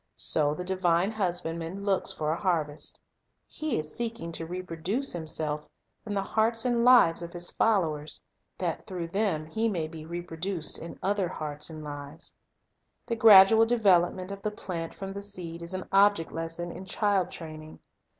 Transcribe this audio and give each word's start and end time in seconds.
So 0.15 0.55
the 0.55 0.63
divine 0.63 1.11
Husbandman 1.11 1.83
looks 1.83 2.11
for 2.11 2.31
a 2.31 2.41
harvest. 2.41 2.99
He 3.45 3.77
is 3.77 3.95
seeking 3.95 4.31
to 4.31 4.47
reproduce 4.47 5.13
Himself 5.13 5.67
in 6.07 6.15
the 6.15 6.23
hearts 6.23 6.65
and 6.65 6.83
lives 6.83 7.21
of 7.21 7.31
His 7.33 7.51
fol 7.51 7.83
lowers, 7.83 8.19
that 8.57 8.87
through 8.87 9.09
them 9.09 9.45
He 9.45 9.69
may 9.69 9.87
be 9.87 10.03
reproduced 10.03 10.79
in 10.79 10.97
other 11.03 11.27
hearts 11.27 11.69
and 11.69 11.83
lives. 11.83 12.35
A 13.09 13.13
Lesson 13.13 13.13
in 13.13 13.19
Child 13.19 13.19
Training 13.19 13.19
The 13.19 13.21
gradual 13.55 13.65
development 13.67 14.31
of 14.31 14.41
the 14.41 14.49
plant 14.49 14.95
from 14.95 15.11
the 15.11 15.21
seed 15.21 15.61
is 15.61 15.75
an 15.75 15.87
object 15.91 16.31
lesson 16.31 16.71
in 16.71 16.85
child 16.85 17.29
training. 17.29 17.77